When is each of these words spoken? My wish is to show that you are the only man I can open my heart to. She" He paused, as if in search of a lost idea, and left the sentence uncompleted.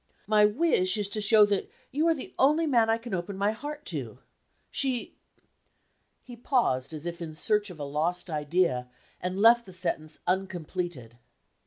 My 0.25 0.45
wish 0.45 0.97
is 0.97 1.07
to 1.09 1.21
show 1.21 1.45
that 1.45 1.69
you 1.91 2.07
are 2.07 2.15
the 2.15 2.33
only 2.39 2.65
man 2.65 2.89
I 2.89 2.97
can 2.97 3.13
open 3.13 3.37
my 3.37 3.51
heart 3.51 3.85
to. 3.93 4.17
She" 4.71 5.15
He 6.23 6.35
paused, 6.35 6.91
as 6.91 7.05
if 7.05 7.21
in 7.21 7.35
search 7.35 7.69
of 7.69 7.79
a 7.79 7.83
lost 7.83 8.27
idea, 8.27 8.89
and 9.21 9.37
left 9.39 9.67
the 9.67 9.73
sentence 9.73 10.17
uncompleted. 10.25 11.19